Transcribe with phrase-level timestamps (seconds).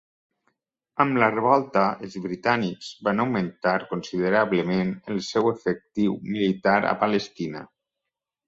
[1.03, 7.67] Amb la revolta, els Britànics van augmentar considerablement el seu efectiu militar a Palestina.